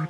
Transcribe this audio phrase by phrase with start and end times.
[0.00, 0.08] Get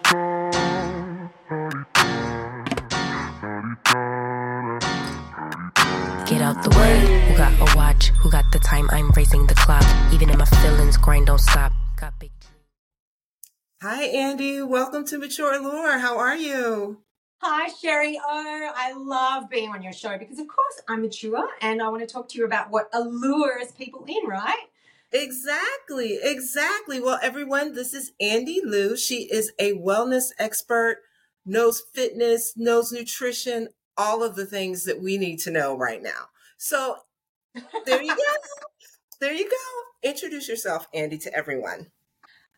[6.42, 7.26] out the way.
[7.26, 8.10] Who got a watch?
[8.20, 8.88] Who got the time?
[8.92, 9.82] I'm racing the clock.
[10.12, 11.72] Even in my feelings, grind don't stop.
[11.96, 12.30] Got big.
[13.82, 14.64] Hi, Andi.
[14.64, 15.98] Welcome to Mature Allure.
[15.98, 17.02] How are you?
[17.42, 18.16] Hi, Sherri.
[18.24, 22.06] Oh, I love being on your show because, of course, I'm mature and I want
[22.06, 24.68] to talk to you about what allures people in, right?
[25.12, 27.00] Exactly, exactly.
[27.00, 28.96] Well, everyone, this is Andi Lew.
[28.96, 30.98] She is a wellness expert,
[31.44, 36.28] knows fitness, knows nutrition, all of the things that we need to know right now.
[36.58, 36.96] So
[37.86, 38.22] there you go.
[39.20, 40.08] there you go.
[40.08, 41.88] Introduce yourself, Andi, to everyone.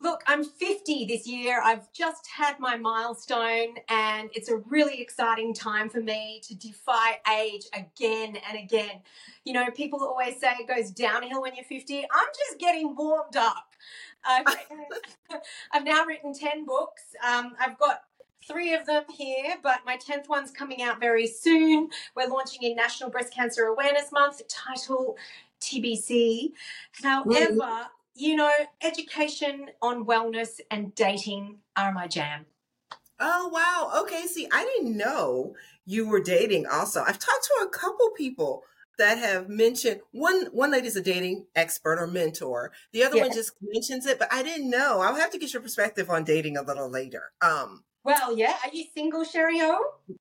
[0.02, 1.62] Look, I'm 50 this year.
[1.62, 7.20] I've just had my milestone, and it's a really exciting time for me to defy
[7.38, 9.00] age again and again.
[9.44, 12.00] You know, people always say it goes downhill when you're 50.
[12.00, 13.76] I'm just getting warmed up.
[14.24, 14.44] I've,
[15.72, 17.02] I've now written 10 books.
[17.24, 18.02] Um, I've got
[18.44, 21.90] three of them here, but my 10th one's coming out very soon.
[22.16, 25.16] We're launching in National Breast Cancer Awareness Month, title
[25.60, 26.54] TBC.
[27.00, 28.50] However, you know,
[28.82, 32.46] education on wellness and dating are my jam.
[33.18, 34.02] Oh, wow.
[34.02, 34.26] Okay.
[34.26, 35.54] See, I didn't know
[35.86, 37.02] you were dating also.
[37.02, 38.64] I've talked to a couple people
[38.98, 42.72] that have mentioned one one lady's a dating expert or mentor.
[42.92, 45.00] The other one just mentions it, but I didn't know.
[45.00, 47.32] I'll have to get your perspective on dating a little later.
[47.40, 48.54] Um well, yeah.
[48.64, 49.78] Are you single, Sherri O?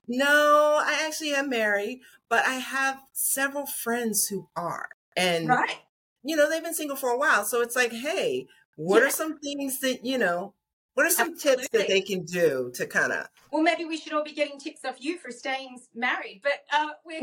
[0.07, 4.89] No, I actually am married, but I have several friends who are.
[5.17, 5.79] And right
[6.23, 7.43] you know, they've been single for a while.
[7.45, 9.07] So it's like, hey, what Yeah.
[9.07, 10.53] are some things that, you know,
[10.93, 14.13] what are some tips that they can do to kind of, Well, maybe we should
[14.13, 16.41] all be getting tips off you for staying married.
[16.43, 17.21] But uh, we're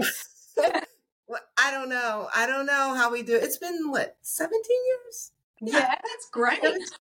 [1.27, 2.29] well, I don't know.
[2.35, 3.43] I don't know how we do it.
[3.45, 4.63] It's been what, 17
[5.05, 5.33] years?
[5.61, 6.61] Yeah, that's great.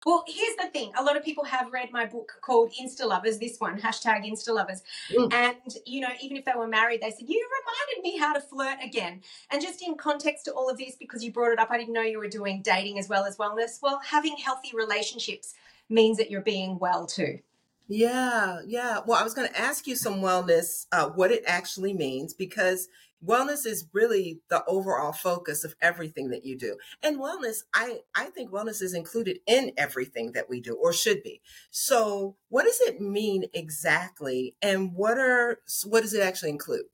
[0.04, 0.92] Well, here's the thing.
[0.98, 4.54] A lot of people have read my book called Insta Lovers, this one, hashtag Insta
[4.54, 4.82] Lovers.
[5.10, 5.32] Mm.
[5.32, 8.40] And, you know, even if they were married, they said, You reminded me how to
[8.40, 9.22] flirt again.
[9.50, 11.94] And just in context to all of this, because you brought it up, I didn't
[11.94, 13.80] know you were doing dating as well as wellness.
[13.82, 15.54] Well, having healthy relationships
[15.88, 17.38] means that you're being well too.
[17.86, 19.00] Yeah, yeah.
[19.06, 22.88] Well, I was going to ask you some wellness, uh, what it actually means, because
[23.24, 26.76] wellness is really the overall focus of everything that you do.
[27.02, 31.22] And wellness, I, I think wellness is included in everything that we do or should
[31.22, 31.40] be.
[31.70, 34.54] So what does it mean exactly?
[34.60, 36.84] And what are, what does it actually include?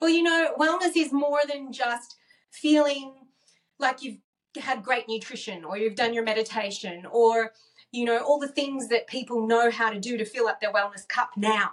[0.00, 2.16] Well, you know, wellness is more than just
[2.50, 3.14] feeling
[3.78, 4.18] like you've
[4.56, 7.52] had great nutrition or you've done your meditation or,
[7.90, 10.72] you know, all the things that people know how to do to fill up their
[10.72, 11.72] wellness cup now.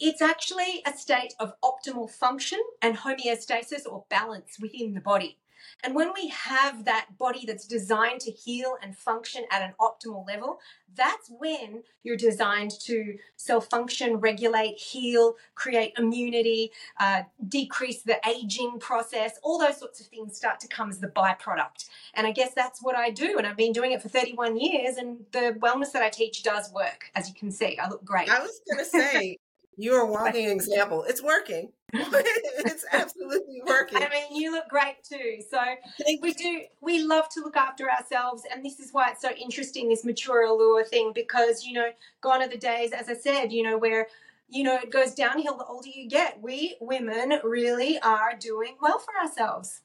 [0.00, 5.36] It's actually a state of optimal function and homeostasis or balance within the body.
[5.82, 10.26] And when we have that body that's designed to heal and function at an optimal
[10.26, 10.58] level,
[10.94, 18.78] that's when you're designed to self function, regulate, heal, create immunity, uh, decrease the aging
[18.80, 21.88] process, all those sorts of things start to come as the byproduct.
[22.14, 23.38] And I guess that's what I do.
[23.38, 24.96] And I've been doing it for 31 years.
[24.96, 27.78] And the wellness that I teach does work, as you can see.
[27.78, 28.30] I look great.
[28.30, 29.38] I was going to say,
[29.80, 31.04] you're a walking example.
[31.08, 31.72] It's working.
[31.92, 33.98] it's absolutely working.
[34.02, 35.42] I mean, you look great too.
[35.50, 35.58] So
[36.04, 36.62] Thank we do.
[36.80, 40.44] We love to look after ourselves, and this is why it's so interesting this mature
[40.44, 44.08] allure thing because you know, gone are the days, as I said, you know, where
[44.48, 46.40] you know it goes downhill the older you get.
[46.40, 49.80] We women really are doing well for ourselves.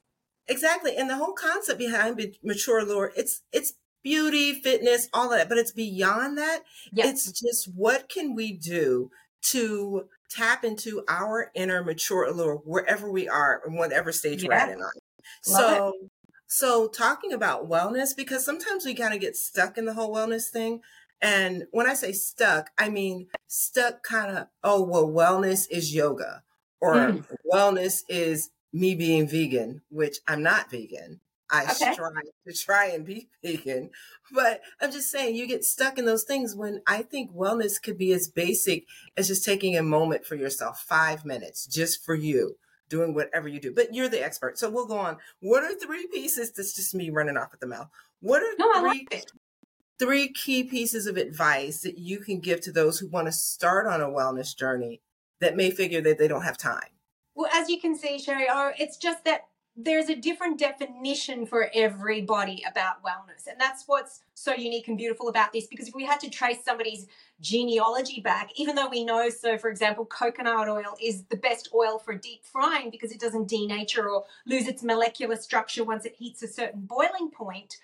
[0.47, 0.95] Exactly.
[0.95, 3.73] And the whole concept behind mature allure, it's it's
[4.03, 6.63] beauty, fitness, all of that, but it's beyond that.
[6.95, 9.09] It's just what can we do
[9.51, 14.69] to tap into our inner mature allure wherever we are and whatever stage we're at
[14.69, 14.73] Yeah.
[14.73, 14.91] in life.
[15.41, 15.93] So
[16.47, 20.49] so talking about wellness, because sometimes we kind of get stuck in the whole wellness
[20.51, 20.81] thing.
[21.21, 26.43] And when I say stuck, I mean stuck kind of, oh, well, wellness is yoga
[26.81, 27.25] or Mm.
[27.51, 31.21] wellness is me being vegan, which I'm not vegan.
[31.49, 31.93] I Okay.
[31.93, 32.13] strive
[32.47, 33.91] to try and be vegan.
[34.31, 37.97] But I'm just saying, you get stuck in those things when I think wellness could
[37.97, 42.57] be as basic as just taking a moment for yourself, five minutes just for you,
[42.89, 43.73] doing whatever you do.
[43.73, 44.57] But you're the expert.
[44.57, 45.17] So we'll go on.
[45.39, 46.51] What are three pieces?
[46.51, 47.89] That's just me running off at the mouth.
[48.21, 49.25] What are No, three like
[49.99, 53.87] three key pieces of advice that you can give to those who want to start
[53.87, 55.01] on a wellness journey
[55.39, 56.89] that may figure that they don't have time?
[57.35, 59.41] Well, as you can see, Sherri, oh, it's just that
[59.77, 63.47] there's a different definition for everybody about wellness.
[63.47, 65.67] And that's what's so unique and beautiful about this.
[65.67, 67.07] Because if we had to trace somebody's
[67.41, 71.99] genealogy back, even though we know, so for example, coconut oil is the best oil
[71.99, 76.41] for deep frying because it doesn't denature or lose its molecular structure once it hits
[76.41, 77.77] a certain boiling point,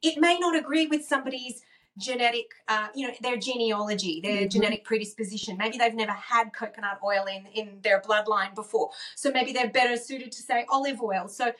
[0.00, 1.62] it may not agree with somebody's
[1.98, 4.48] genetic, uh, you know, their genealogy, their mm-hmm.
[4.48, 5.56] genetic predisposition.
[5.58, 8.90] Maybe they've never had coconut oil in, in their bloodline before.
[9.16, 11.28] So maybe they're better suited to say olive oil.
[11.28, 11.52] So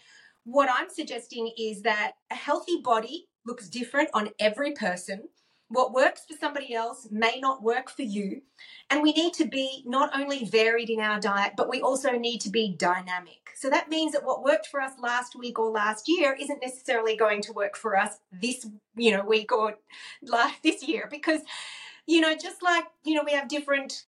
[0.44, 5.28] what I'm suggesting is that a healthy body looks different on every person.
[5.72, 8.42] What works for somebody else may not work for you.
[8.90, 12.40] And we need to be not only varied in our diet, but we also need
[12.42, 13.50] to be dynamic.
[13.54, 17.16] So that means that what worked for us last week or last year isn't necessarily
[17.16, 18.66] going to work for us this,
[18.96, 19.78] you know, week or
[20.22, 21.40] last this year because
[22.06, 24.04] you know, just like, you know, we have different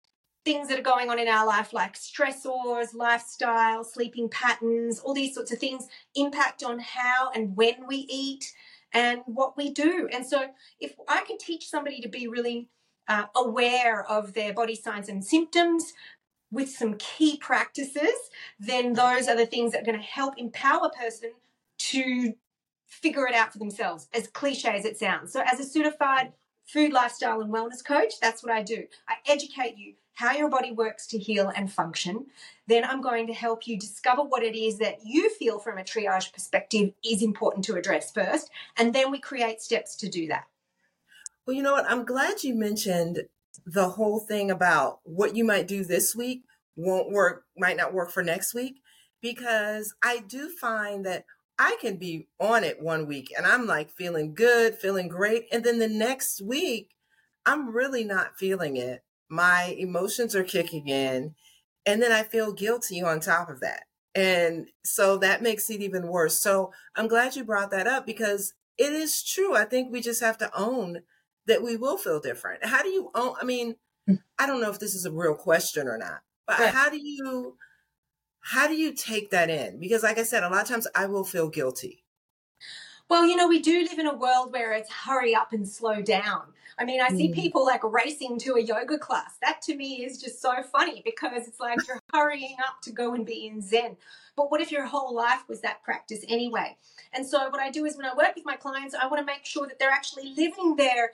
[0.45, 5.35] things that are going on in our life, like stressors, lifestyle, sleeping patterns, all these
[5.35, 8.53] sorts of things impact on how and when we eat
[8.94, 10.07] and what we do.
[10.12, 10.47] And so,
[10.80, 12.69] if I can teach somebody to be really
[13.07, 15.94] uh, aware of their body signs and symptoms
[16.51, 20.88] with some key practices, then those are the things that are going to help empower
[20.88, 21.31] a person
[21.77, 22.33] to
[22.88, 25.31] figure it out for themselves, as cliche as it sounds.
[25.31, 26.33] So, as a certified
[26.65, 28.85] food, lifestyle, and wellness coach, that's what I do.
[29.07, 32.25] I educate you how your body works to heal and function.
[32.68, 35.83] Then I'm going to help you discover what it is that you feel from a
[35.83, 38.50] triage perspective is important to address first.
[38.75, 40.44] And then we create steps to do that.
[41.48, 41.89] Well, you know what?
[41.89, 43.30] I'm glad you mentioned
[43.66, 46.44] the whole thing about what you might do this week
[46.75, 48.81] won't work, might not work for next week,
[49.21, 51.24] because I do find that
[51.57, 55.48] I can be on it one week and I'm like feeling good, feeling great.
[55.50, 56.89] And then the next week,
[57.45, 61.36] I'm really not feeling it my emotions are kicking in
[61.86, 63.84] and then I feel guilty on top of that.
[64.16, 66.40] And so that makes it even worse.
[66.40, 69.56] So I'm glad you brought that up because it is true.
[69.56, 71.02] I think we just have to own
[71.46, 72.66] that we will feel different.
[72.66, 73.36] How do you own?
[73.42, 73.76] I mean.
[74.40, 76.74] I don't know if this is a real question or not, but right.
[76.74, 77.58] how do you
[78.42, 79.80] how do you take that in?
[79.80, 82.04] Because like I said, a lot of times I will feel guilty.
[83.09, 86.00] Well, you know, we do live in a world where it's hurry up and slow
[86.00, 86.44] down.
[86.77, 87.33] I mean, I see mm.
[87.33, 89.33] people like racing to a yoga class.
[89.41, 93.15] That to me is just so funny because it's like you're hurrying up to go
[93.15, 93.97] and be in Zen.
[94.35, 96.77] But what if your whole life was that practice anyway?
[97.11, 99.25] And so, what I do is when I work with my clients, I want to
[99.25, 101.11] make sure that they're actually living their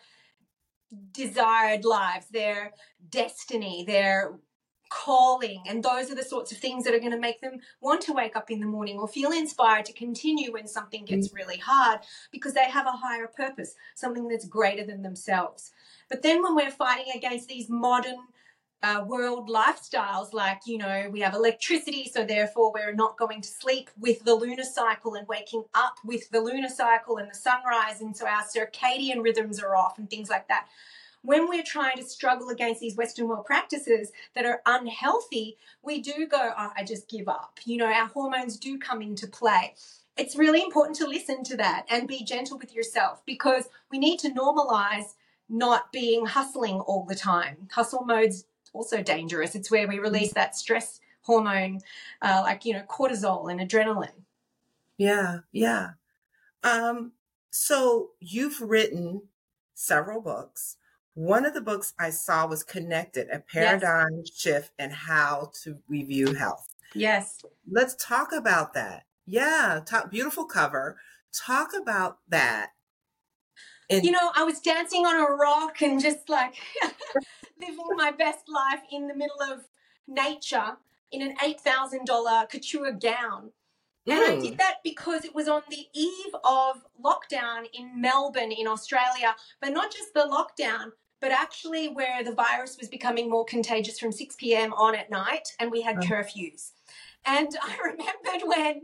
[1.13, 2.74] desired lives, their
[3.09, 4.33] destiny, their
[4.95, 8.00] calling and those are the sorts of things that are going to make them want
[8.00, 11.36] to wake up in the morning or feel inspired to continue when something gets mm.
[11.36, 12.00] really hard
[12.31, 15.71] because they have a higher purpose something that's greater than themselves
[16.09, 18.15] but then when we're fighting against these modern
[18.83, 23.50] uh, world lifestyles like you know we have electricity so therefore we're not going to
[23.50, 28.00] sleep with the lunar cycle and waking up with the lunar cycle and the sunrise
[28.00, 30.68] and so our circadian rhythms are off and things like that
[31.25, 36.27] when we're trying to struggle against these Western world practices that are unhealthy, we do
[36.27, 37.60] go, oh, I just give up.
[37.66, 39.74] You know, our hormones do come into play.
[40.18, 44.19] It's really important to listen to that and be gentle with yourself because we need
[44.19, 45.16] to normalize
[45.50, 47.68] not being hustling all the time.
[47.71, 49.56] Hustle mode's also dangerous.
[49.56, 51.81] It's where we release that stress hormone,
[52.21, 54.24] uh, like, you know, cortisol and adrenaline.
[54.98, 55.92] Yeah, yeah.
[56.63, 57.13] Um,
[57.51, 59.24] so you've written
[59.74, 60.78] several books.
[61.16, 64.38] One of the books I saw was Connected, a paradigm yes.
[64.38, 66.68] shift in how to review health.
[66.94, 67.44] Yes.
[67.70, 69.06] Let's talk about that.
[69.26, 70.98] Yeah, talk, beautiful cover.
[71.34, 72.72] Talk about that.
[73.90, 76.56] And- you know, I was dancing on a rock and just like
[77.62, 79.66] living my best life in the middle of
[80.07, 80.78] nature
[81.12, 83.52] in an $8,000 couture gown.
[84.07, 84.57] And I did mm.
[84.57, 89.36] that because it was on the eve of lockdown in Melbourne, in Australia.
[89.60, 90.92] But not just the lockdown,
[91.26, 94.72] but actually where the virus was becoming more contagious from 6 p.m.
[94.74, 96.02] on at night, and we had oh.
[96.02, 96.70] curfews.
[97.26, 98.82] And I remembered when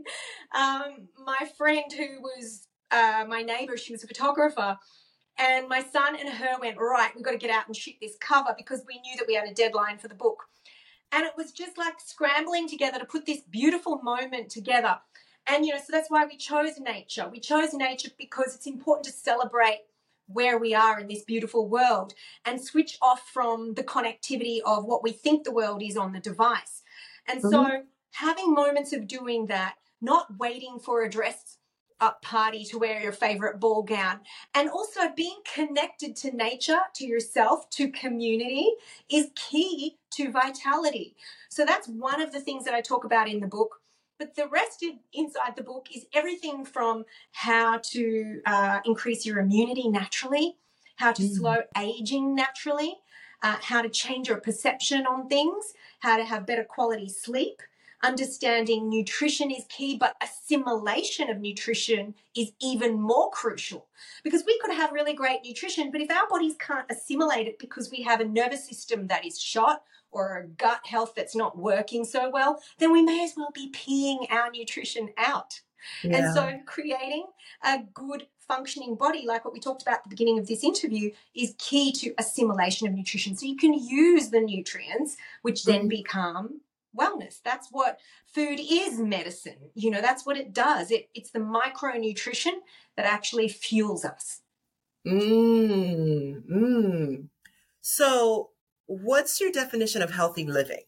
[0.52, 4.76] um, my friend, who was uh, my neighbor, she was a photographer,
[5.38, 8.16] and my son and her went, Right, we've got to get out and shoot this
[8.20, 10.42] cover because we knew that we had a deadline for the book.
[11.12, 14.96] And it was just like scrambling together to put this beautiful moment together.
[15.46, 17.28] And, you know, so that's why we chose nature.
[17.30, 19.82] We chose nature because it's important to celebrate
[20.32, 25.02] where we are in this beautiful world and switch off from the connectivity of what
[25.02, 26.82] we think the world is on the device.
[27.28, 27.50] And mm-hmm.
[27.50, 31.58] so having moments of doing that, not waiting for a dress
[32.00, 34.18] up party to wear your favorite ball gown,
[34.54, 38.72] and also being connected to nature, to yourself, to community
[39.08, 41.14] is key to vitality.
[41.48, 43.81] So that's one of the things that I talk about in the book
[44.22, 49.88] but the rest inside the book is everything from how to uh, increase your immunity
[49.88, 50.58] naturally,
[50.94, 51.36] how to mm.
[51.36, 52.94] slow aging naturally,
[53.42, 57.62] uh, how to change your perception on things, how to have better quality sleep,
[58.02, 63.88] understanding nutrition is key, but assimilation of nutrition is even more crucial
[64.24, 67.90] because we could have really great nutrition, but if our bodies can't assimilate it because
[67.90, 72.04] we have a nervous system that is shot or a gut health that's not working
[72.04, 75.60] so well, then we may as well be peeing our nutrition out.
[76.04, 76.18] Yeah.
[76.18, 77.26] And so creating
[77.64, 81.10] a good functioning body, like what we talked about at the beginning of this interview,
[81.34, 83.34] is key to assimilation of nutrition.
[83.34, 85.88] So you can use the nutrients, which then mm-hmm.
[85.88, 86.60] become
[86.98, 87.40] wellness.
[87.44, 89.70] That's what food is medicine.
[89.74, 90.90] You know, that's what it does.
[90.90, 92.52] It, it's the micronutrition
[92.96, 94.42] that actually fuels us.
[95.06, 97.28] Mm, mm.
[97.80, 98.50] So,
[98.86, 100.84] what's your definition of healthy living?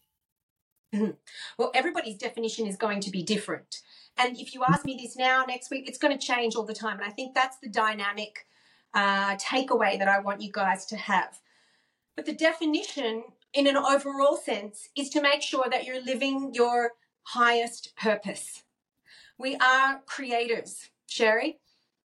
[0.93, 1.11] Mm-hmm.
[1.57, 3.81] Well, everybody's definition is going to be different.
[4.17, 6.73] And if you ask me this now, next week, it's going to change all the
[6.73, 6.97] time.
[6.97, 8.47] And I think that's the dynamic
[8.93, 11.39] uh, takeaway that I want you guys to have.
[12.15, 13.23] But the definition,
[13.55, 16.91] in an overall sense, is to make sure that you're living your
[17.23, 18.63] highest purpose.
[19.37, 21.59] We are creators, Sherri.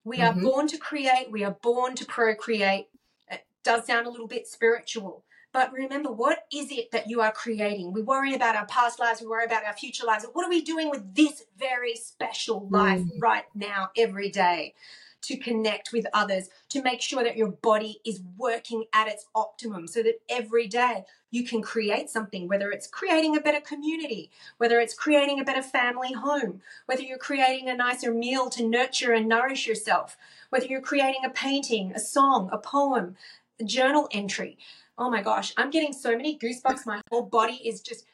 [0.03, 0.39] We mm-hmm.
[0.39, 2.87] are born to create, we are born to procreate.
[3.29, 7.31] It does sound a little bit spiritual, but remember, what is it that you are
[7.31, 7.91] creating?
[7.91, 10.25] We worry about our past lives, we worry about our future lives.
[10.31, 13.19] What are we doing with this very special life mm.
[13.19, 14.75] right now, every day?
[15.23, 19.85] To connect with others, to make sure that your body is working at its optimum
[19.85, 24.79] so that every day you can create something, whether it's creating a better community, whether
[24.79, 29.27] it's creating a better family home, whether you're creating a nicer meal to nurture and
[29.27, 30.17] nourish yourself,
[30.49, 33.15] whether you're creating a painting, a song, a poem,
[33.59, 34.57] a journal entry
[34.99, 36.85] oh my gosh, I'm getting so many goosebumps.
[36.85, 38.05] My whole body is just,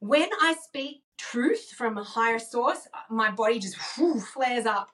[0.00, 4.88] when I speak truth from a higher source, my body just flares up.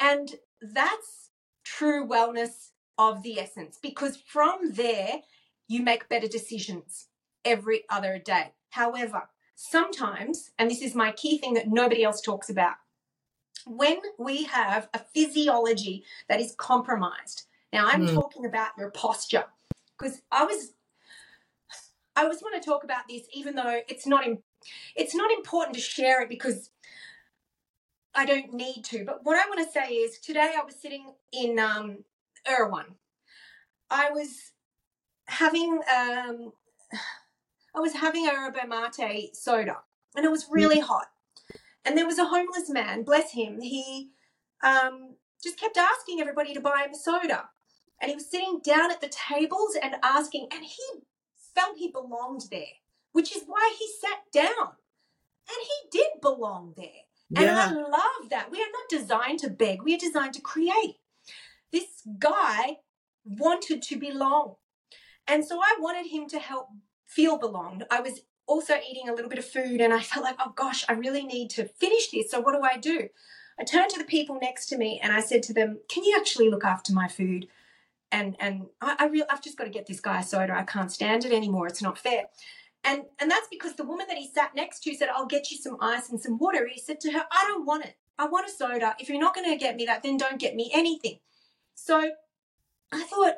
[0.00, 1.30] And that's
[1.64, 5.20] true wellness of the essence because from there,
[5.68, 7.08] you make better decisions
[7.44, 8.52] every other day.
[8.70, 12.74] However, sometimes, and this is my key thing that nobody else talks about,
[13.66, 18.14] when we have a physiology that is compromised, now I'm mm.
[18.14, 19.44] talking about your posture
[19.98, 20.72] because I was
[22.14, 24.38] I always want to talk about this, even though it's not in,
[24.94, 26.70] it's not important to share it because
[28.14, 29.04] I don't need to.
[29.04, 32.04] But what I want to say is today I was sitting in um,
[32.46, 32.96] Erewhon.
[33.90, 34.52] I was
[35.26, 36.52] having um,
[37.74, 39.78] I was having a yerba mate soda,
[40.14, 40.84] and it was really mm.
[40.84, 41.06] hot.
[41.84, 43.60] And there was a homeless man, bless him.
[43.60, 44.10] He
[44.62, 47.48] um, just kept asking everybody to buy him a soda.
[48.00, 51.02] And he was sitting down at the tables and asking, and he
[51.54, 52.78] felt he belonged there,
[53.12, 54.74] which is why he sat down.
[55.48, 57.06] And he did belong there.
[57.36, 57.68] And yeah.
[57.70, 58.50] I love that.
[58.50, 60.96] We are not designed to beg, we are designed to create.
[61.72, 62.78] This guy
[63.24, 64.56] wanted to belong.
[65.26, 66.68] And so I wanted him to help
[67.06, 67.84] feel belonged.
[67.90, 70.84] I was also eating a little bit of food and I felt like, oh gosh,
[70.88, 72.30] I really need to finish this.
[72.30, 73.08] So what do I do?
[73.58, 76.16] I turned to the people next to me and I said to them, Can you
[76.18, 77.46] actually look after my food?
[78.12, 80.54] and and I, I real I've just got to get this guy a soda.
[80.56, 81.66] I can't stand it anymore.
[81.66, 82.24] It's not fair.
[82.84, 85.56] And and that's because the woman that he sat next to said, I'll get you
[85.56, 86.66] some ice and some water.
[86.66, 87.96] He said to her, I don't want it.
[88.18, 88.96] I want a soda.
[88.98, 91.18] If you're not going to get me that, then don't get me anything.
[91.74, 91.98] So
[92.92, 93.34] I thought,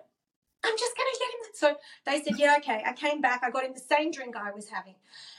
[0.64, 1.56] I'm just going to get him that.
[1.56, 2.82] So they said, yeah, okay.
[2.86, 3.42] I came back.
[3.44, 4.94] I got him the same drink I was having.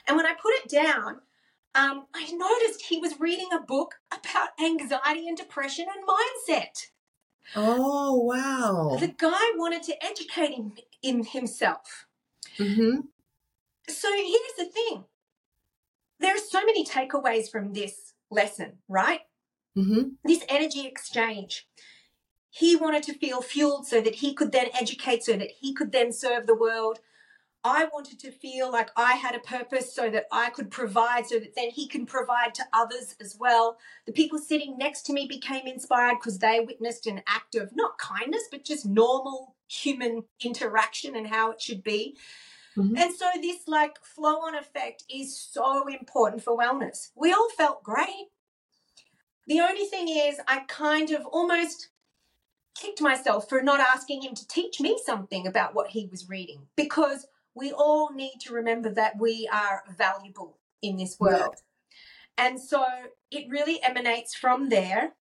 [0.06, 1.20] And when I put it down,
[1.74, 6.86] um, I noticed he was reading a book about anxiety and depression and mindset.
[7.54, 8.96] Oh, wow.
[8.98, 10.72] The guy wanted to educate him
[11.02, 12.06] in himself.
[12.58, 13.00] Mm-hmm.
[13.88, 15.04] So here's the thing
[16.20, 19.20] there are so many takeaways from this lesson, right?
[19.76, 20.08] Mm-hmm.
[20.24, 21.66] This energy exchange.
[22.50, 25.92] He wanted to feel fueled so that he could then educate, so that he could
[25.92, 27.00] then serve the world.
[27.62, 31.38] I wanted to feel like I had a purpose so that I could provide, so
[31.38, 33.76] that then he can provide to others as well.
[34.06, 37.98] The people sitting next to me became inspired because they witnessed an act of not
[37.98, 42.16] kindness, but just normal human interaction and how it should be.
[42.76, 42.96] Mm-hmm.
[42.96, 47.10] And so, this like flow on effect is so important for wellness.
[47.14, 48.28] We all felt great.
[49.46, 51.88] The only thing is, I kind of almost
[52.74, 56.66] kicked myself for not asking him to teach me something about what he was reading
[56.76, 61.56] because we all need to remember that we are valuable in this world.
[62.36, 62.84] And so
[63.30, 65.14] it really emanates from there.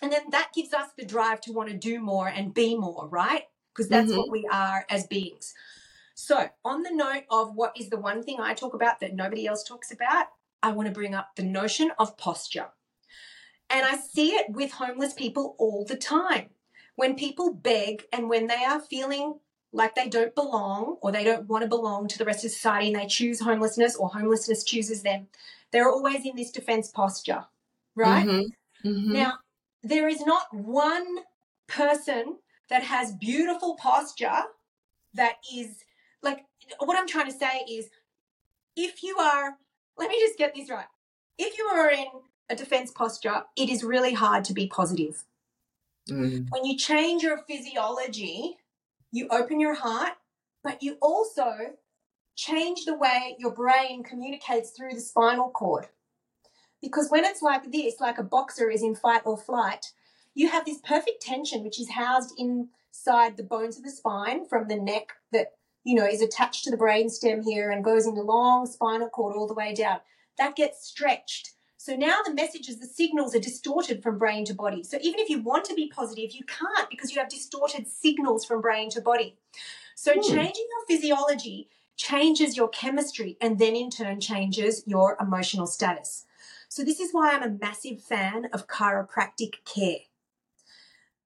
[0.00, 3.08] And then that gives us the drive to want to do more and be more,
[3.08, 3.42] right?
[3.74, 4.18] Because that's mm-hmm.
[4.18, 5.52] what we are as beings.
[6.24, 9.44] So, on the note of what is the one thing I talk about that nobody
[9.44, 10.26] else talks about,
[10.62, 12.68] I want to bring up the notion of posture.
[13.68, 16.50] And I see it with homeless people all the time.
[16.94, 19.40] When people beg and when they are feeling
[19.72, 22.92] like they don't belong or they don't want to belong to the rest of society
[22.92, 25.26] and they choose homelessness or homelessness chooses them,
[25.72, 27.46] they're always in this defense posture,
[27.96, 28.28] right?
[28.28, 28.88] Mm-hmm.
[28.88, 29.12] Mm-hmm.
[29.12, 29.38] Now,
[29.82, 31.16] there is not one
[31.66, 32.36] person
[32.68, 34.44] that has beautiful posture
[35.14, 35.82] that is
[36.22, 36.44] like
[36.78, 37.88] what I'm trying to say is
[38.76, 39.56] if you are,
[39.98, 40.86] let me just get this right.
[41.38, 42.06] If you are in
[42.48, 45.24] a defense posture, it is really hard to be positive.
[46.10, 46.48] Mm.
[46.50, 48.56] When you change your physiology,
[49.10, 50.14] you open your heart,
[50.64, 51.54] but you also
[52.34, 55.88] change the way your brain communicates through the spinal cord.
[56.80, 59.92] Because when it's like this, like a boxer is in fight or flight,
[60.34, 64.66] you have this perfect tension which is housed inside the bones of the spine from
[64.66, 65.52] the neck that
[65.84, 69.08] you know is attached to the brain stem here and goes in the long spinal
[69.08, 70.00] cord all the way down.
[70.38, 71.52] That gets stretched.
[71.76, 74.84] So now the messages, the signals are distorted from brain to body.
[74.84, 78.44] So even if you want to be positive, you can't because you have distorted signals
[78.44, 79.36] from brain to body.
[79.96, 80.20] So Hmm.
[80.20, 86.24] changing your physiology changes your chemistry and then in turn changes your emotional status.
[86.68, 89.98] So this is why I'm a massive fan of chiropractic care.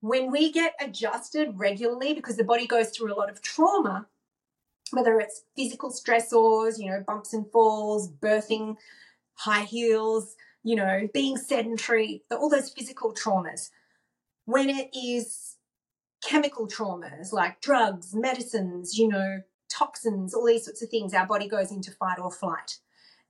[0.00, 4.06] When we get adjusted regularly because the body goes through a lot of trauma,
[4.92, 8.76] whether it's physical stressors, you know, bumps and falls, birthing,
[9.34, 13.70] high heels, you know, being sedentary, all those physical traumas.
[14.44, 15.56] When it is
[16.22, 21.48] chemical traumas like drugs, medicines, you know, toxins, all these sorts of things, our body
[21.48, 22.78] goes into fight or flight.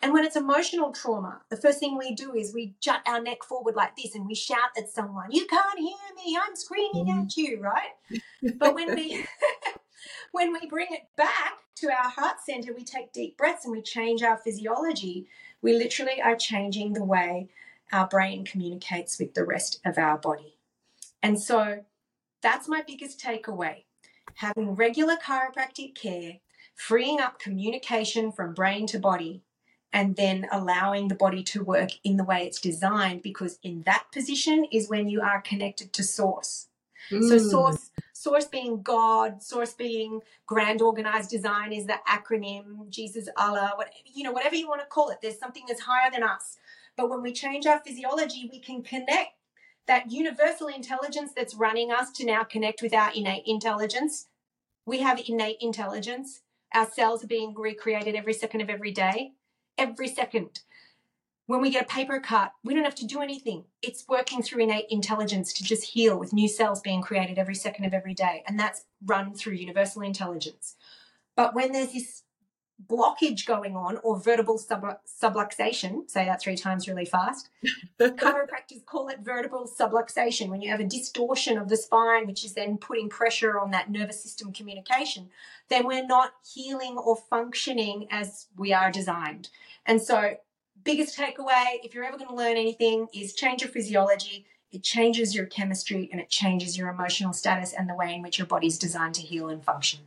[0.02, 3.42] And when it's emotional trauma, the first thing we do is we jut our neck
[3.42, 7.22] forward like this and we shout at someone, You can't hear me, I'm screaming mm-hmm.
[7.22, 8.20] at you, right?
[8.58, 9.24] But when we
[10.32, 13.82] when we bring it back to our heart center, we take deep breaths and we
[13.82, 15.26] change our physiology.
[15.62, 17.48] We literally are changing the way
[17.92, 20.56] our brain communicates with the rest of our body.
[21.22, 21.84] And so
[22.42, 23.84] that's my biggest takeaway.
[24.34, 26.38] Having regular chiropractic care,
[26.74, 29.42] freeing up communication from brain to body,
[29.92, 34.04] and then allowing the body to work in the way it's designed because in that
[34.12, 36.68] position is when you are connected to source.
[37.08, 37.50] So Mm.
[37.50, 37.90] source
[38.26, 43.72] source being God, source being grand organized design is the acronym Jesus Allah,
[44.04, 45.18] you know, whatever you want to call it.
[45.22, 46.56] There's something that's higher than us.
[46.96, 49.34] But when we change our physiology, we can connect
[49.86, 54.26] that universal intelligence that's running us to now connect with our innate intelligence.
[54.86, 56.40] We have innate intelligence.
[56.74, 59.34] Our cells are being recreated every second of every day.
[59.78, 60.62] Every second.
[61.46, 63.64] When we get a paper cut, we don't have to do anything.
[63.80, 67.84] It's working through innate intelligence to just heal with new cells being created every second
[67.84, 68.42] of every day.
[68.46, 70.74] And that's run through universal intelligence.
[71.36, 72.22] But when there's this
[72.84, 77.48] blockage going on or vertebral sub- subluxation, say that three times really fast,
[78.00, 82.54] chiropractors call it vertebral subluxation when you have a distortion of the spine, which is
[82.54, 85.30] then putting pressure on that nervous system communication,
[85.68, 89.48] then we're not healing or functioning as we are designed.
[89.86, 90.36] And so,
[90.86, 94.46] biggest takeaway if you're ever going to learn anything is change your physiology.
[94.72, 98.38] It changes your chemistry and it changes your emotional status and the way in which
[98.38, 100.00] your body's designed to heal and function.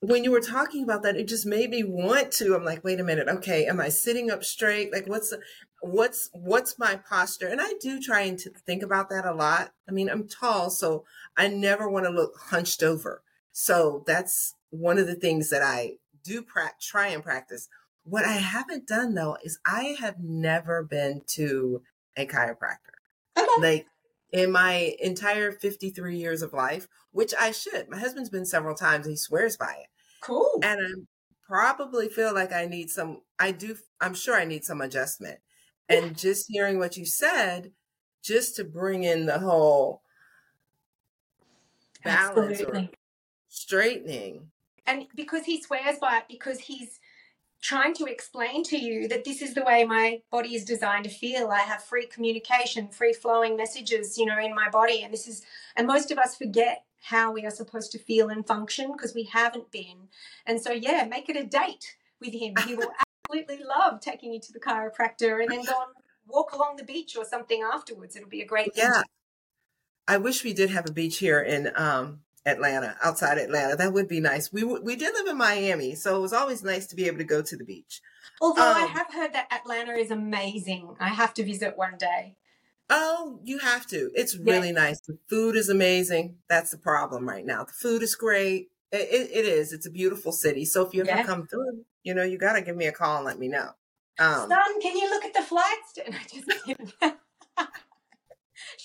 [0.00, 2.54] when you were talking about that, it just made me want to.
[2.54, 3.28] I'm like, wait a minute.
[3.28, 4.92] Okay, am I sitting up straight?
[4.92, 5.34] Like, what's
[5.82, 7.48] what's what's my posture?
[7.48, 9.72] And I do try and think about that a lot.
[9.88, 11.04] I mean, I'm tall, so
[11.36, 13.22] I never want to look hunched over.
[13.52, 17.68] So that's one of the things that I do pra- try and practice.
[18.10, 21.82] What I haven't done though is I have never been to
[22.16, 22.98] a chiropractor.
[23.38, 23.46] Okay.
[23.60, 23.86] Like
[24.32, 27.88] in my entire 53 years of life, which I should.
[27.88, 29.06] My husband's been several times.
[29.06, 29.86] He swears by it
[30.22, 30.58] Cool.
[30.62, 30.90] and I
[31.46, 33.22] probably feel like I need some.
[33.38, 33.76] I do.
[34.00, 35.38] I'm sure I need some adjustment.
[35.88, 37.72] And just hearing what you said,
[38.22, 40.02] just to bring in the whole
[42.04, 42.88] balance or
[43.48, 44.50] straightening.
[44.86, 46.98] And because he swears by it, because he's
[47.60, 51.10] trying to explain to you that this is the way my body is designed to
[51.10, 51.48] feel.
[51.48, 55.02] I have free communication, free flowing messages, you know, in my body.
[55.02, 55.42] And this is,
[55.76, 59.24] and most of us forget how we are supposed to feel and function because we
[59.24, 60.08] haven't been.
[60.46, 62.54] And so, yeah, make it a date with him.
[62.66, 62.92] He will
[63.28, 65.94] absolutely love taking you to the chiropractor and then go and
[66.26, 68.16] walk along the beach or something afterwards.
[68.16, 68.84] It'll be a great thing.
[68.84, 69.02] Yeah.
[70.08, 73.76] I wish we did have a beach here in um, Atlanta, outside Atlanta.
[73.76, 74.52] That would be nice.
[74.52, 77.18] We w- we did live in Miami, so it was always nice to be able
[77.18, 78.00] to go to the beach.
[78.40, 80.96] Although I Um, have heard that Atlanta is amazing.
[80.98, 82.36] I have to visit one day.
[82.88, 84.10] Oh, you have to.
[84.14, 84.54] It's Yeah.
[84.54, 85.00] really nice.
[85.00, 86.38] The food is amazing.
[86.48, 87.64] That's the problem right now.
[87.64, 88.70] The food is great.
[88.90, 89.72] It, it, it is.
[89.72, 90.64] It's a beautiful city.
[90.64, 91.22] So if you ever Yeah.
[91.24, 93.70] come through, you know, you got to give me a call and let me know.
[94.18, 95.98] Um, Son, can you look at the flights?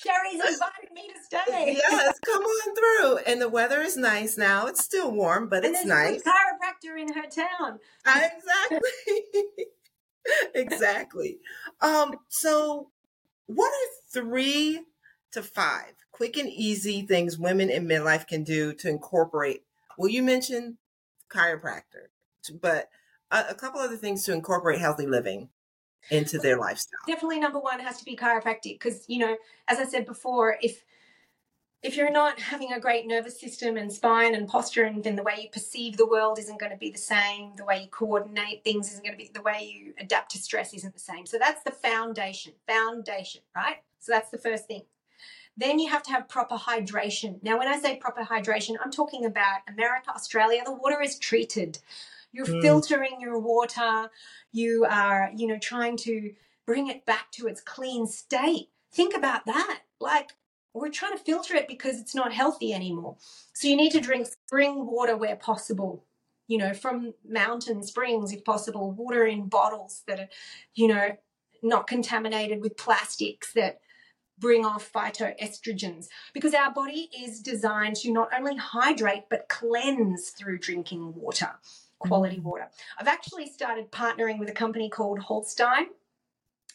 [0.06, 0.41] No, just kidding.
[0.41, 1.74] Sherri's invited me to stay.
[1.78, 3.18] yes, come on through.
[3.28, 4.68] And the weather is nice now.
[4.68, 6.22] It's still warm, but and it's nice.
[6.22, 7.80] a chiropractor in her town.
[8.06, 9.24] exactly.
[10.56, 11.39] exactly.
[11.82, 12.89] Um, so
[13.48, 14.82] what are three
[15.32, 19.63] to five quick and easy things women in midlife can do to incorporate?
[19.98, 20.78] Well, you mentioned
[21.30, 22.08] chiropractor,
[22.62, 22.89] but
[23.32, 25.50] a, a couple other things to incorporate healthy living
[26.10, 27.00] into their lifestyle.
[27.08, 29.38] Definitely number one has to be chiropractic because, you know,
[29.68, 30.84] as I said before, if
[31.86, 35.22] if you're not having a great nervous system and spine and posture, and then the
[35.22, 38.63] way you perceive the world isn't going to be the same, the way you coordinate
[38.63, 41.28] things isn't going to be the way you adapt to stress isn't the same.
[41.28, 43.78] So that's the foundation, foundation, right?
[44.00, 44.82] So that's the first thing.
[45.58, 47.41] Then you have to have proper hydration.
[47.44, 51.78] Now, when I say proper hydration, I'm talking about America, Australia, the water is treated.
[52.36, 52.62] You're mm.
[52.62, 54.10] filtering your water.
[54.52, 56.34] You are, you know, trying to
[56.65, 58.69] bring it back to its clean state.
[58.91, 59.82] Think about that.
[60.00, 60.32] Like,
[60.74, 63.15] we're trying to filter it because it's not healthy anymore.
[63.54, 66.04] So you need to drink spring water where possible,
[66.48, 70.30] you know, from mountain springs if possible, water in bottles that are,
[70.74, 71.17] you know,
[71.63, 73.80] not contaminated with plastics that
[74.38, 80.58] bring off phytoestrogens because our body is designed to not only hydrate but cleanse through
[80.60, 81.52] drinking water,
[81.99, 82.43] quality mm.
[82.43, 82.67] water.
[82.99, 85.86] I've actually started partnering with a company called Hallstein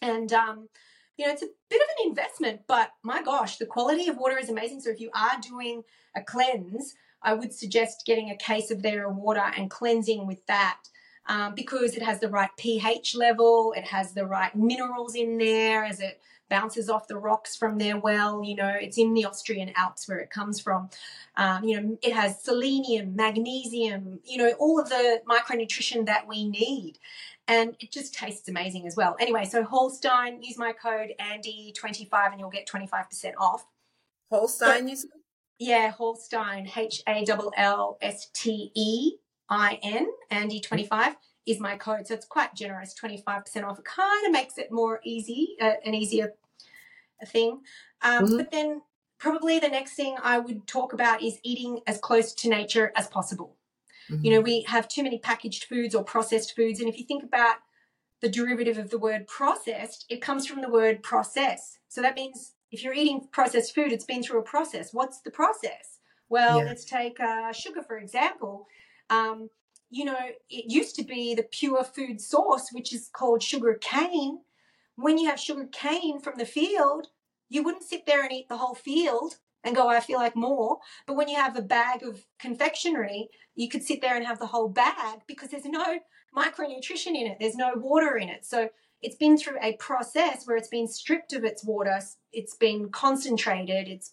[0.03, 0.69] and um,
[1.17, 4.39] you know, it's a bit of an investment, but my gosh, the quality of water
[4.39, 4.81] is amazing.
[4.81, 5.83] So if you are doing
[6.17, 10.79] a cleanse, I would suggest getting a case of their water and cleansing with that.
[11.29, 15.85] Um, because it has the right pH level, it has the right minerals in there
[15.85, 18.45] as it bounces off the rocks from their well.
[18.45, 20.91] You know, it's in the Austrian Alps where it comes from.
[21.37, 26.47] Um, you know, it has selenium, magnesium, you know, all of the micronutrition that we
[26.47, 26.99] need
[27.51, 29.17] and it just tastes amazing as well.
[29.19, 33.67] Anyway, so Hallstein, use my code Andi25 and you'll get 25% off.
[34.33, 35.11] Hallstein, you said?
[35.59, 39.17] Yeah, Hallstein, H A L L S T E
[39.49, 42.07] I N, Andi25 is my code.
[42.07, 43.81] So it's quite generous, 25% off.
[43.81, 46.35] It kind of makes it more easy, uh, an easier
[47.27, 47.61] thing.
[48.03, 48.37] Um, mm-hmm.
[48.37, 48.83] But then
[49.19, 53.07] probably the next thing I would talk about is eating as close to nature as
[53.09, 53.57] possible.
[54.11, 54.25] Mm-hmm.
[54.25, 56.81] You know, we have too many packaged foods or processed foods.
[56.81, 57.57] And if you think about
[58.21, 61.79] the derivative of the word processed, it comes from the word process.
[61.89, 64.93] So that means if you're eating processed food, it's been through a process.
[64.93, 65.99] What's the process?
[66.29, 66.65] Well, yeah.
[66.65, 68.67] let's take uh, sugar, for example.
[69.11, 69.51] Um,
[69.91, 74.39] you know, it used to be the pure food source, which is called sugar cane.
[75.01, 77.09] When you have sugar cane from the field,
[77.49, 80.79] you wouldn't sit there and eat the whole field and go, I feel like more.
[81.07, 84.47] But when you have a bag of confectionery, you could sit there and have the
[84.47, 85.99] whole bag because there's no
[86.37, 88.47] micronutrition in it, there's no water in it.
[88.47, 88.71] So
[89.03, 92.01] it's been through a process where it's been stripped of its water,
[92.33, 94.13] it's been concentrated, it's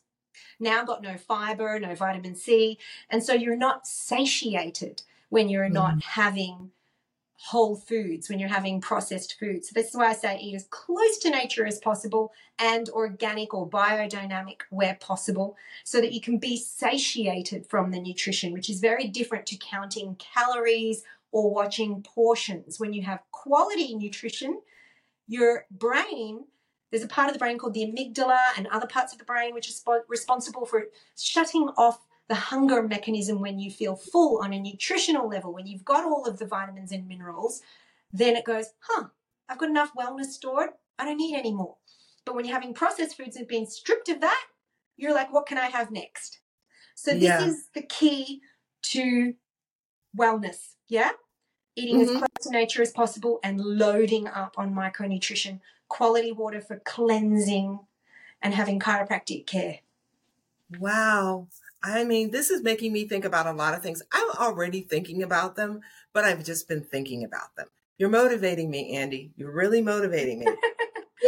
[0.59, 2.77] now got no fiber, no vitamin C.
[3.09, 5.73] And so you're not satiated when you're mm.
[5.73, 6.71] not having
[7.37, 9.69] whole foods when you're having processed foods.
[9.69, 13.53] So this is why I say eat as close to nature as possible and organic
[13.53, 18.79] or biodynamic where possible so that you can be satiated from the nutrition, which is
[18.79, 22.79] very different to counting calories or watching portions.
[22.79, 24.59] When you have quality nutrition,
[25.27, 26.45] your brain
[26.89, 29.53] there's a part of the brain called the amygdala and other parts of the brain
[29.53, 30.85] which are responsible for
[31.17, 35.85] shutting off the hunger mechanism when you feel full on a nutritional level, when you've
[35.85, 37.61] got all of the vitamins and minerals,
[38.11, 39.05] then it goes, huh,
[39.47, 40.69] I've got enough wellness stored.
[40.99, 41.75] I don't need any more.
[42.25, 44.45] But when you're having processed foods and being stripped of that,
[44.97, 46.39] you're like, what can I have next?
[46.95, 47.45] So this yeah.
[47.45, 48.41] is the key
[48.83, 49.35] to
[50.17, 50.73] wellness.
[50.87, 51.11] Yeah.
[51.75, 52.15] Eating mm-hmm.
[52.15, 57.79] as close to nature as possible and loading up on micronutrition, quality water for cleansing,
[58.41, 59.79] and having chiropractic care.
[60.79, 61.47] Wow.
[61.83, 64.01] I mean, this is making me think about a lot of things.
[64.11, 65.81] I'm already thinking about them,
[66.13, 67.67] but I've just been thinking about them.
[67.97, 69.31] You're motivating me, Andi.
[69.35, 70.45] You're really motivating me.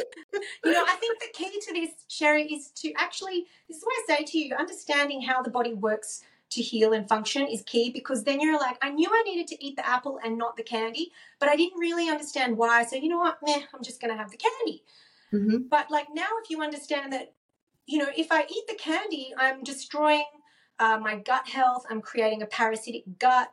[0.63, 3.95] you know, I think the key to this, Sherri, is to actually, this is what
[3.97, 7.91] I say to you, understanding how the body works to heal and function is key
[7.91, 10.63] because then you're like, I knew I needed to eat the apple and not the
[10.63, 12.85] candy, but I didn't really understand why.
[12.85, 13.37] So, you know what?
[13.45, 14.83] Meh, I'm just going to have the candy.
[15.31, 15.67] Mm-hmm.
[15.69, 17.33] But like now, if you understand that,
[17.85, 20.25] you know, if I eat the candy, I'm destroying
[20.79, 21.85] uh, my gut health.
[21.89, 23.51] I'm creating a parasitic gut.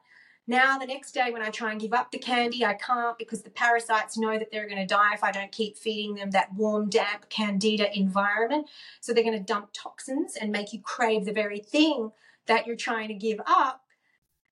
[0.49, 3.43] Now, the next day when I try and give up the candy, I can't because
[3.43, 6.55] the parasites know that they're going to die if I don't keep feeding them that
[6.55, 8.69] warm, damp, candida environment.
[9.01, 12.13] So they're going to dump toxins and make you crave the very thing
[12.47, 13.83] that you're trying to give up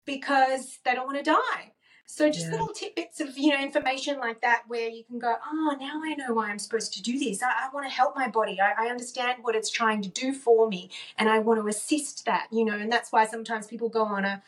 [0.04, 1.73] because they don't want to die.
[2.06, 2.52] So just Yeah.
[2.52, 6.14] little tidbits of you know information like that where you can go, oh, now I
[6.14, 7.42] know why I'm supposed to do this.
[7.42, 8.60] I, I want to help my body.
[8.60, 12.24] I, I understand what it's trying to do for me, and I want to assist
[12.26, 12.48] that.
[12.50, 14.42] You know, and that's why sometimes people go on a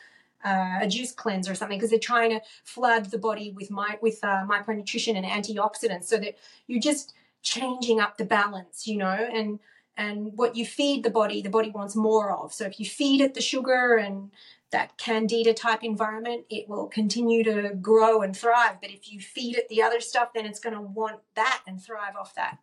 [0.45, 3.97] uh, a juice cleanse or something because they're trying to flood the body with my
[4.01, 8.87] with uh, micronutrition and antioxidants, so that you're just changing up the balance.
[8.87, 9.59] You know, and
[9.97, 12.53] and what you feed the body, the body wants more of.
[12.53, 14.29] So if you feed it the sugar and
[14.71, 18.77] that candida type environment, it will continue to grow and thrive.
[18.81, 21.81] But if you feed it the other stuff, then it's going to want that and
[21.81, 22.59] thrive off that.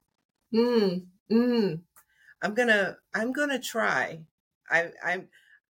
[0.54, 1.80] Mm, mm.
[2.44, 4.20] I'm gonna I'm gonna try.
[4.70, 5.28] I I'm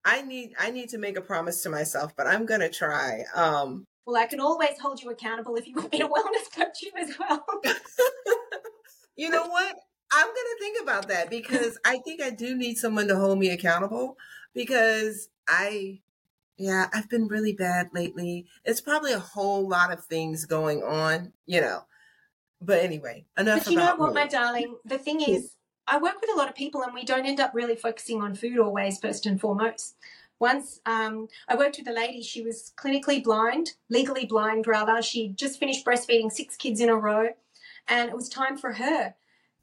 [0.04, 3.24] I need I need to make a promise to myself, but I'm gonna try.
[3.34, 6.80] Um Well, I can always hold you accountable if you want me to wellness coach
[6.82, 7.44] you as well.
[9.16, 9.76] you know what?
[10.12, 13.50] I'm gonna think about that because I think I do need someone to hold me
[13.50, 14.16] accountable
[14.54, 16.00] because I
[16.60, 18.46] yeah, I've been really bad lately.
[18.66, 21.84] It's probably a whole lot of things going on, you know.
[22.60, 24.20] But anyway, enough but you know what, me.
[24.20, 24.76] my darling?
[24.84, 27.52] The thing is, I work with a lot of people and we don't end up
[27.54, 29.96] really focusing on food always, first and foremost.
[30.38, 35.00] Once um, I worked with a lady, she was clinically blind, legally blind rather.
[35.00, 37.30] She just finished breastfeeding six kids in a row,
[37.88, 39.14] and it was time for her.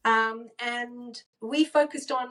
[0.04, 2.30] Um, and we focused on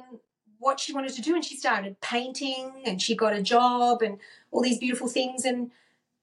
[0.59, 4.19] what she wanted to do, and she started painting, and she got a job, and
[4.51, 5.45] all these beautiful things.
[5.45, 5.71] And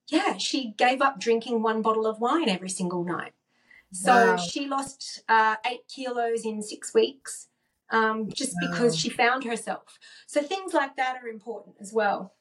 [0.08, 3.34] yeah, she gave up drinking one bottle of wine every single night.
[3.91, 4.38] So Wow.
[4.38, 7.50] she lost uh, eight kilos in six weeks
[7.91, 10.00] um, just because she found herself.
[10.26, 12.34] So things like that are important as well.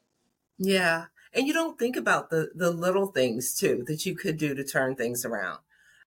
[0.59, 1.07] Yeah.
[1.35, 4.65] And you don't think about the the little things too that you could do to
[4.65, 5.61] turn things around.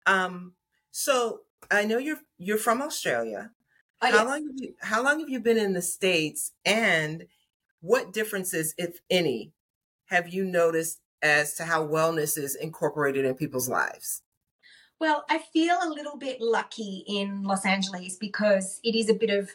[0.06, 0.54] Um
[0.90, 3.52] so I know you're you're from Australia.
[4.02, 4.26] Oh, how yes.
[4.26, 7.26] long have you how long have you been in the states and
[7.80, 9.52] what differences if any
[10.06, 14.22] have you noticed as to how wellness is incorporated in people's lives?
[14.98, 19.30] Well, I feel a little bit lucky in Los Angeles because it is a bit
[19.30, 19.50] of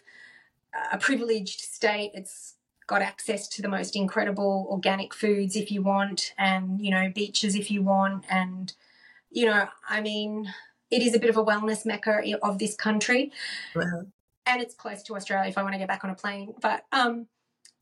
[0.92, 2.12] a privileged state.
[2.14, 2.56] It's
[2.88, 7.56] got access to the most incredible organic foods if you want, and you know, beaches
[7.56, 8.74] if you want, and
[9.30, 10.54] you know, I mean,
[10.90, 13.32] it is a bit of a wellness mecca of this country.
[13.76, 14.04] Uh-huh.
[14.46, 16.54] And it's close to Australia if I want to get back on a plane.
[16.62, 17.28] But um,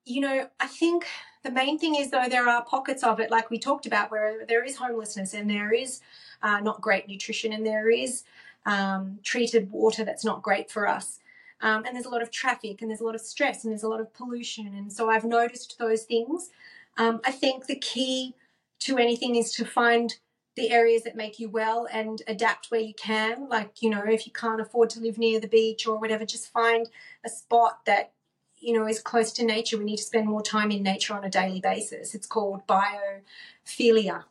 [0.06, 1.06] you know, I think
[1.44, 4.46] the main thing is though there are pockets of it, like we talked about, where
[4.46, 6.02] there is homelessness and there is
[6.42, 8.24] uh, not great nutrition and there is
[8.66, 11.20] um, treated water that's not great for us.
[11.62, 13.84] Um, and there's a lot of traffic and there's a lot of stress and there's
[13.84, 14.68] a lot of pollution.
[14.76, 16.50] And so I've noticed those things.
[16.98, 18.36] Um, I think the key
[18.80, 20.16] to anything is to find
[20.56, 23.50] the areas that make you well and adapt where you can.
[23.50, 26.52] Like, you know, if you can't afford to live near the beach or whatever, just
[26.52, 26.90] find
[27.26, 28.12] a spot that,
[28.58, 29.78] you know, is close to nature.
[29.78, 32.14] We need to spend more time in nature on a daily basis.
[32.14, 34.26] It's called biophilia,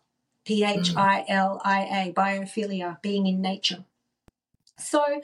[0.44, 3.84] P H I L I A, biophilia, being in nature.
[4.78, 5.22] So,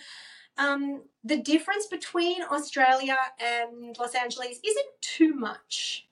[0.56, 6.06] um, the difference between Australia and Los Angeles isn't too much.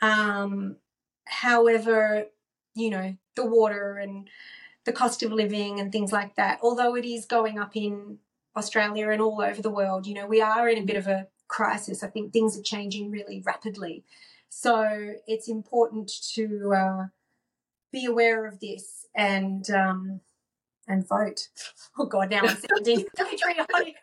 [0.00, 0.76] Um,
[1.24, 2.26] however,
[2.74, 4.28] you know, the water and
[4.84, 8.18] the cost of living and things like that, although it is going up in
[8.56, 11.28] Australia and all over the world, you know, we are in a bit of a
[11.46, 12.02] crisis.
[12.02, 14.04] I think things are changing really rapidly.
[14.48, 17.06] So it's important to uh,
[17.92, 20.20] be aware of this and um,
[20.86, 21.48] and vote.
[21.98, 23.96] Oh God, now I'm sounding patriotic.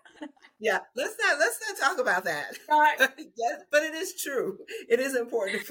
[0.60, 2.58] Yeah, let's not let's not talk about that.
[2.70, 2.88] No.
[3.36, 4.60] yes, but it is true.
[4.88, 5.70] It is important.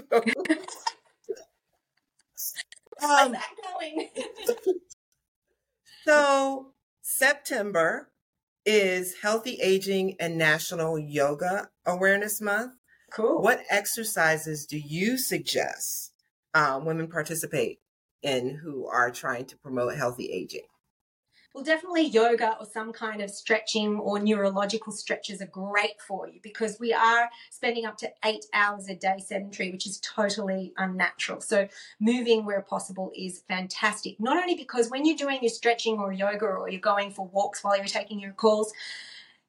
[3.01, 3.09] To vote.
[3.09, 4.09] How's um, that going?
[6.05, 8.11] so September
[8.65, 12.73] is Healthy Aging and National Yoga Awareness Month.
[13.11, 13.43] cool.
[13.43, 16.13] What exercises do you suggest
[16.55, 17.81] um, women participate
[18.23, 20.67] in who are trying to promote healthy aging?
[21.55, 26.41] Well, definitely yoga or some kind of stretching or neurological stretches are great for you
[26.43, 31.41] because we are spending up to eight hours a day sedentary, which is totally unnatural.
[31.41, 31.69] So,
[32.01, 34.19] moving where possible is fantastic.
[34.19, 37.63] Not only because when you're doing your stretching or yoga or you're going for walks
[37.63, 38.73] while you're taking your calls,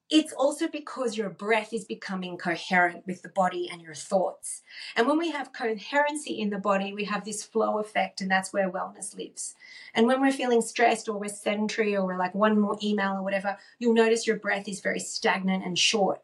[0.10, 4.62] it's also because your breath is becoming coherent with the body and your thoughts.
[4.96, 8.54] And when we have coherency in the body, we have this flow effect, and that's
[8.54, 9.56] where wellness lives.
[9.96, 13.24] And when we're feeling stressed or we're sedentary or we're like one more email or
[13.24, 16.22] whatever, you'll notice your breath is very stagnant and short.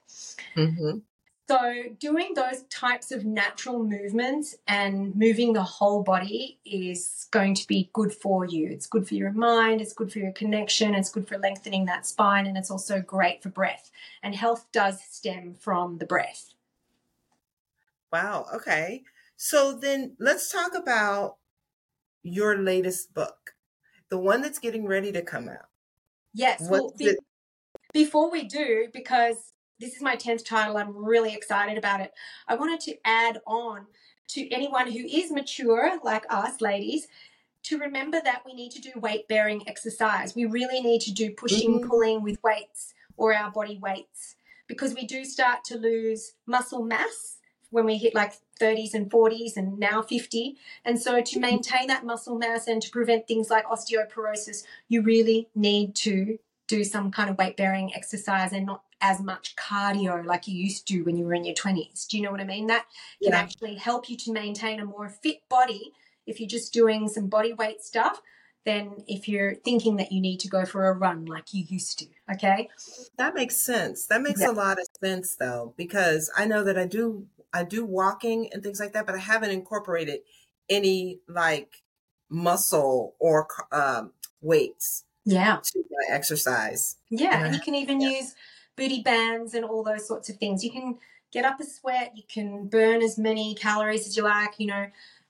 [0.55, 0.99] Mm-hmm.
[1.51, 7.67] So, doing those types of natural movements and moving the whole body is going to
[7.67, 8.69] be good for you.
[8.69, 12.05] It's good for your mind, it's good for your connection, it's good for lengthening that
[12.05, 13.91] spine, and it's also great for breath.
[14.23, 16.53] And health does stem from the breath.
[18.13, 18.45] Wow.
[18.53, 19.03] Okay.
[19.35, 21.35] So then let's talk about
[22.23, 23.55] your latest book,
[24.09, 25.67] the one that's getting ready to come out.
[26.33, 26.65] Yes.
[26.69, 27.17] Well, be-
[27.91, 29.51] before we do, because
[29.81, 32.13] this is my 10th title, I'm really excited about it.
[32.47, 33.87] I wanted to add on
[34.29, 37.07] to anyone who is mature, like us ladies,
[37.63, 40.35] to remember that we need to do weight bearing exercise.
[40.35, 41.89] We really need to do pushing, mm-hmm.
[41.89, 44.35] pulling with weights or our body weights
[44.67, 47.37] because we do start to lose muscle mass
[47.71, 50.57] when we hit like 30s and 40s and now 50.
[50.85, 55.49] And so to maintain that muscle mass and to prevent things like osteoporosis, you really
[55.55, 60.47] need to do some kind of weight bearing exercise and not as much cardio like
[60.47, 62.07] you used to when you were in your 20s.
[62.07, 62.67] Do you know what I mean?
[62.67, 62.85] That
[63.21, 63.39] can yeah.
[63.39, 65.91] actually help you to maintain a more fit body
[66.25, 68.21] if you're just doing some body weight stuff
[68.65, 71.97] than if you're thinking that you need to go for a run like you used
[71.99, 72.05] to.
[72.31, 72.69] Okay.
[73.17, 74.05] That makes sense.
[74.05, 74.51] That makes yeah.
[74.51, 78.63] a lot of sense though, because I know that I do I do walking and
[78.63, 80.19] things like that, but I haven't incorporated
[80.69, 81.81] any like
[82.29, 84.11] muscle or um,
[84.41, 85.03] weights.
[85.25, 85.59] Yeah.
[85.61, 86.97] To my exercise.
[87.09, 88.09] Yeah, and, and you can even yeah.
[88.09, 88.35] use
[88.81, 90.63] booty bands and all those sorts of things.
[90.63, 90.97] You can
[91.31, 92.13] get up a sweat.
[92.15, 94.59] You can burn as many calories as you like.
[94.59, 94.87] You know,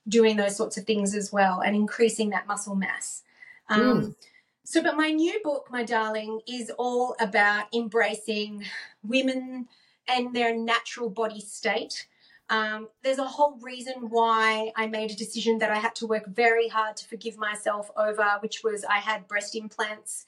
[0.08, 3.22] doing those sorts of things as well and increasing that muscle mass.
[3.68, 4.14] Um, mm.
[4.64, 8.64] So, but my new book, my darling, is all about embracing
[9.02, 9.68] women
[10.08, 12.06] and their natural body state.
[12.48, 16.26] Um, there's a whole reason why I made a decision that I had to work
[16.26, 20.26] very hard to forgive myself over, which was I had breast implants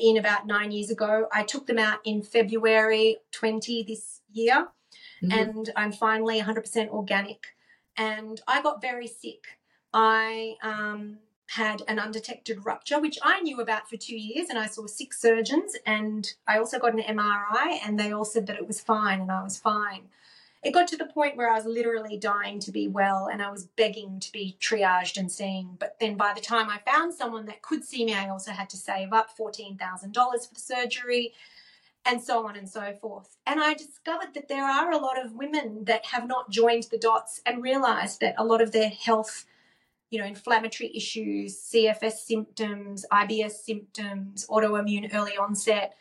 [0.00, 1.28] in about nine years ago.
[1.32, 4.68] I took them out in February 20 this year,
[5.22, 5.32] mm-hmm.
[5.32, 7.46] and I'm finally 100% organic
[7.96, 9.58] and I got very sick.
[9.92, 11.18] I um,
[11.50, 15.20] had an undetected rupture, which I knew about for two years, and I saw six
[15.20, 19.20] surgeons, and I also got an MRI, and they all said that it was fine,
[19.20, 20.08] and I was fine.
[20.62, 23.50] It got to the point where I was literally dying to be well, and I
[23.50, 25.76] was begging to be triaged and seen.
[25.78, 28.70] But then by the time I found someone that could see me, I also had
[28.70, 29.78] to save up $14,000
[30.14, 31.32] for the surgery
[32.04, 33.36] and so on and so forth.
[33.46, 36.98] And I discovered that there are a lot of women that have not joined the
[36.98, 39.44] dots and realized that a lot of their health,
[40.10, 45.94] you know, inflammatory issues, CFS symptoms, IBS symptoms, autoimmune early onset,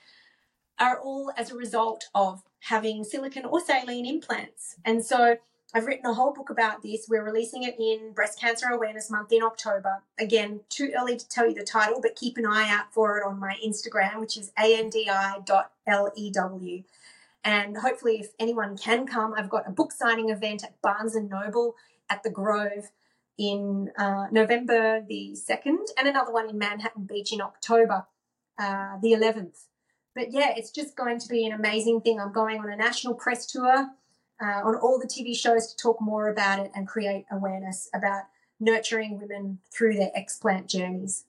[0.80, 4.76] are all as a result of having silicon or saline implants.
[4.86, 5.38] And so
[5.74, 7.08] I've written a whole book about this.
[7.10, 10.04] We're releasing it in Breast Cancer Awareness Month in October.
[10.19, 13.26] Again, too early to tell you the title, but keep an eye out for it
[13.26, 15.54] on my Instagram, which is andi.lew.
[17.43, 21.30] And hopefully, if anyone can come, I've got a book signing event at Barnes and
[21.30, 21.76] Noble
[22.10, 22.91] at the Grove
[23.38, 28.06] in uh, November the 2nd, and another one in Manhattan Beach in October
[28.60, 29.65] uh, the 11th.
[30.15, 32.19] But yeah, it's just going to be an amazing thing.
[32.19, 33.88] I'm going on a national press tour
[34.41, 38.24] uh, on all the TV shows to talk more about it and create awareness about
[38.60, 41.26] nurturing women through their explant journeys.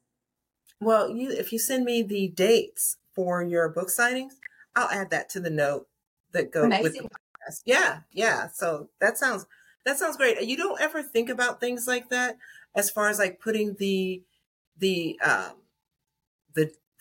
[0.80, 4.32] Well, you if you send me the dates for your book signings,
[4.74, 5.86] I'll add that to the note
[6.32, 6.82] that goes Amazing.
[6.82, 7.62] with the podcast.
[7.64, 8.48] Yeah, yeah.
[8.48, 9.46] So that sounds
[9.84, 10.40] that sounds great.
[10.42, 12.36] You don't ever think about things like that
[12.74, 14.22] as far as like putting the
[14.76, 15.61] the um the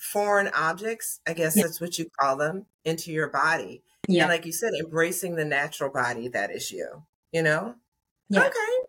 [0.01, 1.63] foreign objects, I guess yeah.
[1.63, 3.83] that's what you call them, into your body.
[4.07, 4.23] Yeah.
[4.23, 7.75] And like you said, embracing the natural body that is you, you know?
[8.27, 8.45] Yeah.
[8.45, 8.87] Okay.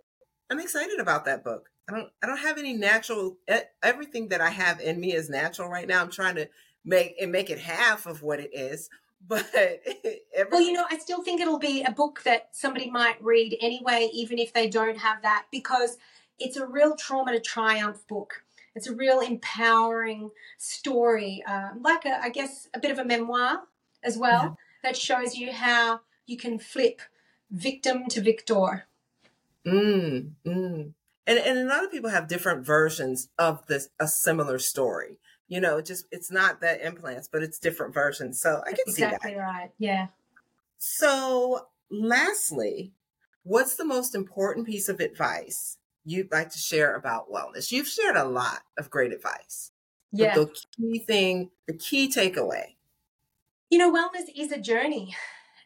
[0.51, 1.69] I'm excited about that book.
[1.89, 3.37] I don't I don't have any natural
[3.83, 6.01] everything that I have in me is natural right now.
[6.01, 6.49] I'm trying to
[6.85, 8.89] make and make it half of what it is.
[9.29, 13.23] But every- well, you know, I still think it'll be a book that somebody might
[13.23, 15.97] read anyway, even if they don't have that, because
[16.41, 18.43] it's a real trauma to triumph book.
[18.75, 23.63] It's a real empowering story, um, like a, I guess, a bit of a memoir
[24.03, 24.57] as well.
[24.83, 27.03] That shows you how you can flip
[27.51, 28.87] victim to victor.
[29.67, 30.93] Mm, mm.
[31.27, 35.19] And and a lot of people have different versions of this a similar story.
[35.47, 38.41] You know, just it's not the implants, but it's different versions.
[38.41, 39.15] So I can exactly see that.
[39.15, 39.71] Exactly right.
[39.79, 40.07] Yeah.
[40.79, 42.93] So lastly,
[43.45, 47.71] what's the most important piece of advice you'd like to share about wellness?
[47.71, 49.71] You've shared a lot of great advice.
[50.15, 50.35] Yeah.
[50.35, 52.75] the key thing, the key takeaway
[53.73, 55.17] you know, wellness is a journey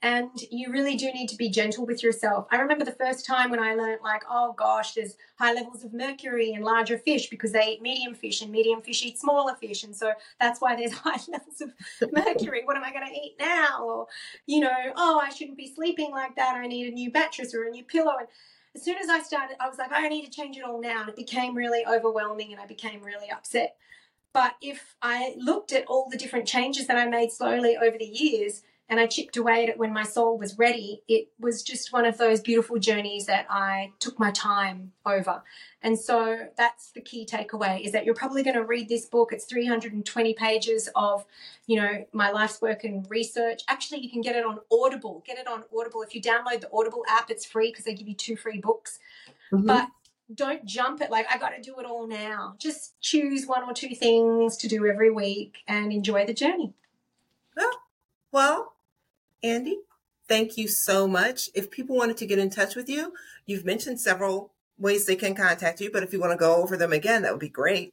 [0.01, 2.47] and you really do need to be gentle with yourself.
[2.53, 5.93] I remember the first time when I learned, like, oh gosh, there's high levels of
[5.93, 9.83] mercury in larger fish because they eat medium fish and medium fish eat smaller fish.
[9.83, 11.73] And so that's why there's high levels of
[12.13, 12.63] mercury.
[12.65, 13.83] What am I going to eat now?
[13.83, 14.07] Or,
[14.47, 16.55] you know, oh, I shouldn't be sleeping like that.
[16.55, 18.15] I need a new mattress or a new pillow.
[18.21, 18.29] And
[18.77, 21.01] as soon as I started, I was like, I need to change it all now.
[21.01, 23.77] And it became really overwhelming and I became really upset.
[24.35, 28.05] But if I looked at all the different changes that I made slowly over the
[28.05, 31.93] years, and I chipped away at it when my soul was ready, it was just
[31.93, 35.43] one of those beautiful journeys that I took my time over.
[35.83, 39.33] And so that's the key takeaway is that you're probably going to read this book.
[39.33, 41.25] It's 320 pages of,
[41.67, 43.63] you know, my life's work and research.
[43.69, 45.25] Actually, you can get it on Audible.
[45.27, 46.03] Get it on Audible.
[46.03, 49.01] If you download the Audible app, it's free because they give you two free books.
[49.53, 49.67] Mm-hmm.
[49.67, 49.89] But
[50.33, 52.55] don't jump it like I got to do it all now.
[52.59, 56.73] Just choose one or two things to do every week and enjoy the journey.
[57.57, 57.73] Well,
[58.33, 58.76] well,
[59.45, 59.75] Andi,
[60.29, 61.51] thank you so much.
[61.55, 63.13] If people wanted to get in touch with you,
[63.47, 66.77] you've mentioned several ways they can contact you, but if you want to go over
[66.77, 67.93] them again, that would be great.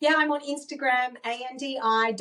[0.00, 2.18] Yeah, I'm on Instagram, andi.lew,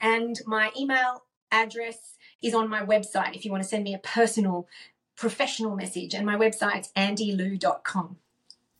[0.00, 3.98] and my email address is on my website if you want to send me a
[3.98, 4.66] personal,
[5.16, 6.14] professional message.
[6.14, 8.16] And my website's andilew.com.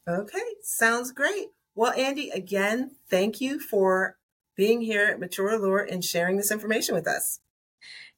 [0.09, 1.49] Okay, sounds great.
[1.75, 4.17] Well, Andi, again, thank you for
[4.57, 7.41] being here at Mature Allure and sharing this information with us.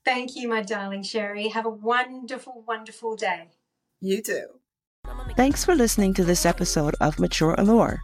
[0.09, 1.49] Thank you, my darling Sherri.
[1.49, 3.51] Have a wonderful, wonderful day.
[4.01, 4.47] You too.
[5.37, 8.01] Thanks for listening to this episode of Mature Allure.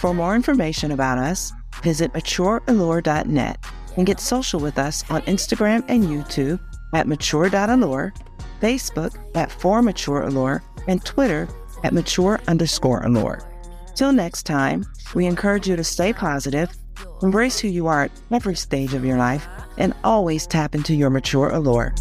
[0.00, 3.64] For more information about us, visit matureallure.net
[3.96, 6.58] and get social with us on Instagram and YouTube
[6.92, 8.12] at mature.allure,
[8.60, 11.48] Facebook at for mature allure, and Twitter
[11.84, 13.48] at mature underscore allure.
[13.94, 14.84] Till next time,
[15.14, 16.76] we encourage you to stay positive
[17.22, 19.46] Embrace who you are at every stage of your life
[19.78, 21.94] and always tap into your mature allure.